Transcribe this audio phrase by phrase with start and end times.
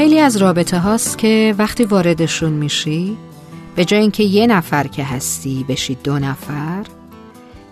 [0.00, 3.16] خیلی از رابطه هاست که وقتی واردشون میشی
[3.76, 6.86] به جای اینکه یه نفر که هستی بشی دو نفر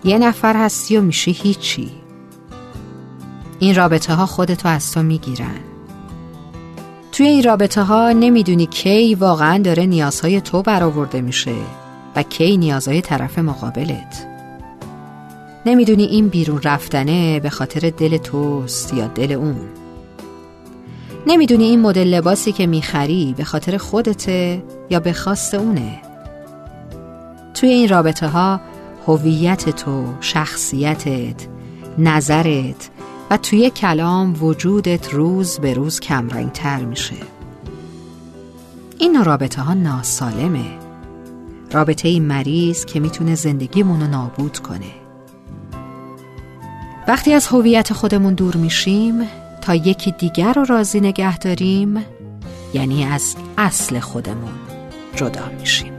[0.04, 1.90] یه نفر هستی و میشی هیچی.
[3.58, 5.60] این رابطه ها خودتو از تو می‌گیرن.
[7.12, 11.54] توی این رابطه ها نمی‌دونی کی واقعا داره نیازهای تو برآورده میشه
[12.16, 14.26] و کی نیازهای طرف مقابلت.
[15.66, 19.77] نمی‌دونی این بیرون رفتنه به خاطر دل توست یا دل اون.
[21.30, 26.00] نمی‌دونی این مدل لباسی که می‌خری به خاطر خودته یا به خواست اونه؟
[27.54, 28.60] توی این رابطه ها
[29.06, 31.46] هویت تو، شخصیتت،
[31.98, 32.90] نظرت
[33.30, 37.16] و توی کلام وجودت روز به روز کمرنگ تر میشه.
[38.98, 40.78] این رابطه ها ناسالمه.
[41.72, 44.92] رابطه این مریض که می‌تونه زندگیمون رو نابود کنه.
[47.08, 49.14] وقتی از هویت خودمون دور میشیم
[49.68, 52.04] تا یکی دیگر رو راضی نگه داریم
[52.74, 54.52] یعنی از اصل خودمون
[55.16, 55.92] جدا میشیم.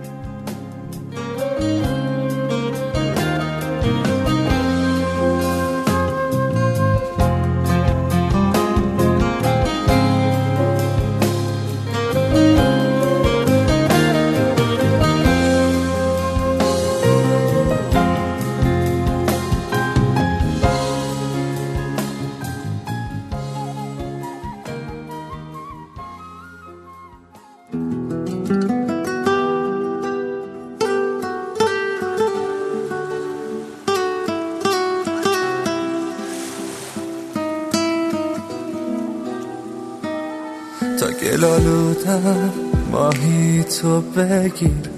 [41.30, 42.54] گلالودم
[42.92, 44.90] ماهی تو بگیر.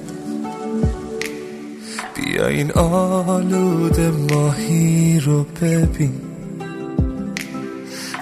[2.16, 4.00] بیا این آلود
[4.32, 6.14] ماهی رو ببین.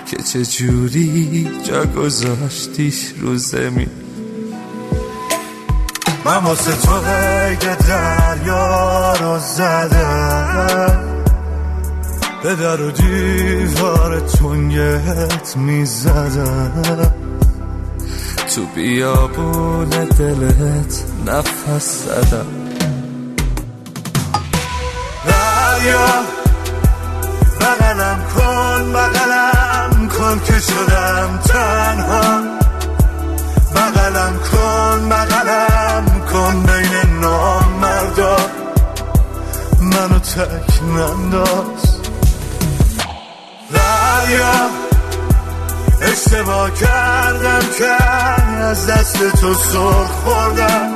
[0.06, 3.90] که چه جوری جا گذاشتیش رو زمین.
[6.26, 11.04] من واسه تو قید دریا رو زدم.
[12.44, 17.29] به در و دیوار تنگت می‌زدم.
[18.60, 22.46] تو بیابون دلت نفس زدم.
[25.26, 26.08] دریا
[27.60, 32.42] بغلم کن بغلم کن که شدم تنها.
[33.76, 38.38] بغلم کن بغلم کن بین نامردا.
[39.82, 42.00] منو تک ننداز.
[43.74, 44.89] دریا
[46.02, 48.04] اشتباه کردم که
[48.64, 50.92] از دست تو سر خوردم.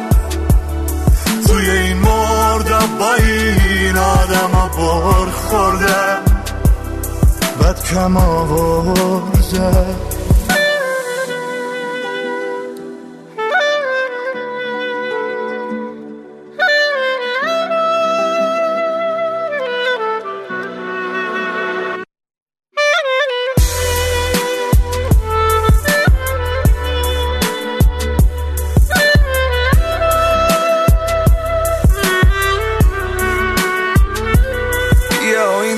[1.48, 6.18] توی این مردم با این آدم ها خوردم.
[7.62, 9.96] بد کم آوردم.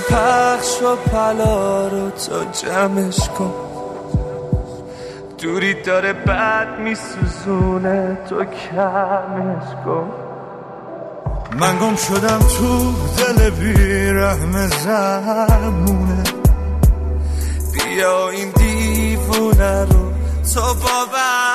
[0.09, 3.53] پخش و پلا رو تو جمعش کن.
[5.37, 10.11] دوری داره بد میسوزونه تو کمش کن.
[11.59, 16.23] من گم شدم تو دل بیرحم زمونه.
[17.73, 20.11] بیا این دیوونه رو
[20.53, 21.54] تو باورش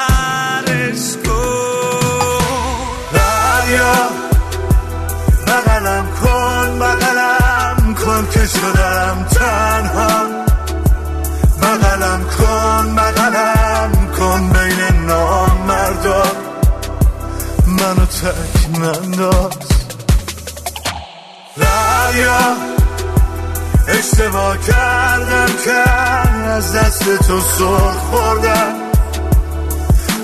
[8.21, 10.25] کن که شدم تنها.
[11.63, 16.23] بغلم کن بغلم کن بین نامردا.
[17.67, 19.57] منو تک ننداز.
[21.57, 22.57] دریا
[23.89, 25.91] اشتباه کردم که
[26.51, 28.75] از دست تو سر خوردم.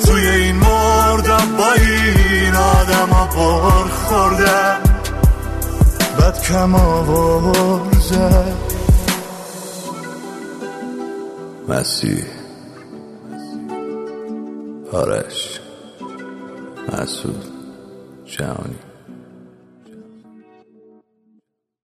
[0.07, 3.27] توی این مردم با این آدم ها
[6.49, 8.55] کم آورزه
[11.69, 12.25] مسیح.
[14.93, 15.61] آرش.
[16.93, 17.45] مسعود.
[18.27, 18.96] جهانی.